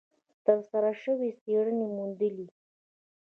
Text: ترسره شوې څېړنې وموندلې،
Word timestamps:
ترسره 0.45 0.91
شوې 1.01 1.29
څېړنې 1.41 1.85
وموندلې، 1.87 2.47